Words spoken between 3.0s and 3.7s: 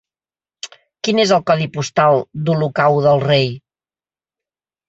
del Rei?